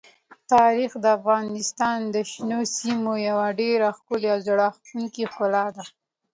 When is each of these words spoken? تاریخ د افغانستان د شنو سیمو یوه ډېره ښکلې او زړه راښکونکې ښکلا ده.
تاریخ 0.53 0.91
د 1.03 1.05
افغانستان 1.17 1.97
د 2.13 2.15
شنو 2.31 2.59
سیمو 2.77 3.13
یوه 3.29 3.47
ډېره 3.61 3.87
ښکلې 3.97 4.27
او 4.33 4.39
زړه 4.47 4.55
راښکونکې 4.61 5.23
ښکلا 5.31 5.65
ده. 5.75 5.83